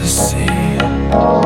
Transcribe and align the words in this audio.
Get 0.00 1.39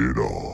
it 0.00 0.18
all. 0.18 0.53